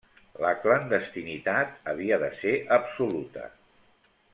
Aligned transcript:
La 0.43 0.53
clandestinitat 0.63 1.77
havia 1.93 2.21
de 2.27 2.33
ser 2.41 2.57
absoluta. 2.83 3.49